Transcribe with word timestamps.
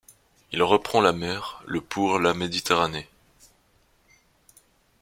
Il 0.51 0.63
reprend 0.63 0.99
la 0.99 1.13
mer 1.13 1.61
le 1.67 1.79
pour 1.79 2.17
la 2.17 2.33
Méditerranée. 2.33 3.07